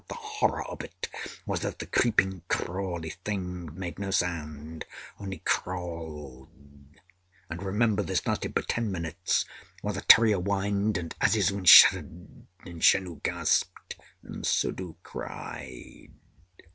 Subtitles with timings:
[0.07, 1.09] The horror of it
[1.45, 4.83] was that the creeping, crawly thing made no sound
[5.19, 6.49] only crawled!
[7.51, 9.45] And, remember, this lasted for ten minutes,
[9.83, 16.09] while the terrier whined, and Azizun shuddered, and Janoo gasped, and Suddhoo cried.